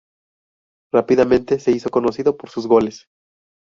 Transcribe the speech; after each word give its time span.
Rápidamente 0.91 1.59
se 1.59 1.69
hizo 1.73 1.91
conocido 1.91 2.35
por 2.35 2.49
sus 2.49 2.65
goles. 2.65 3.07